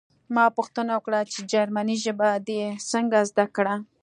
[0.35, 2.61] ما پوښتنه وکړه چې جرمني ژبه دې
[2.91, 3.75] څنګه زده کړه